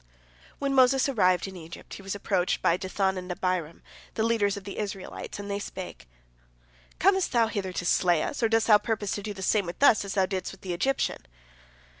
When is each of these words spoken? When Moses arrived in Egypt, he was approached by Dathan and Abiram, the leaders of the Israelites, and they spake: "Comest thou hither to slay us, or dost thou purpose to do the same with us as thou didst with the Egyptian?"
When 0.57 0.73
Moses 0.73 1.07
arrived 1.07 1.47
in 1.47 1.55
Egypt, 1.55 1.93
he 1.93 2.01
was 2.01 2.15
approached 2.15 2.63
by 2.63 2.75
Dathan 2.75 3.19
and 3.19 3.31
Abiram, 3.31 3.83
the 4.15 4.23
leaders 4.23 4.57
of 4.57 4.63
the 4.63 4.79
Israelites, 4.79 5.37
and 5.37 5.47
they 5.47 5.59
spake: 5.59 6.07
"Comest 6.97 7.31
thou 7.33 7.45
hither 7.45 7.71
to 7.73 7.85
slay 7.85 8.23
us, 8.23 8.41
or 8.41 8.49
dost 8.49 8.65
thou 8.65 8.79
purpose 8.79 9.11
to 9.11 9.21
do 9.21 9.31
the 9.35 9.43
same 9.43 9.67
with 9.67 9.83
us 9.83 10.03
as 10.03 10.15
thou 10.15 10.25
didst 10.25 10.51
with 10.53 10.61
the 10.61 10.73
Egyptian?" 10.73 11.23